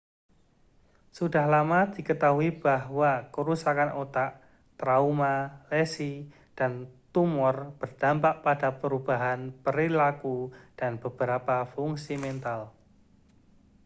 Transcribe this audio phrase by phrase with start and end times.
[1.17, 4.31] sudah lama diketahui bahwa kerusakan otak
[4.79, 5.35] trauma
[5.71, 6.13] lesi
[6.57, 6.71] dan
[7.13, 10.37] tumor berdampak pada perubahan perilaku
[10.79, 12.61] dan beberapa fungsi mental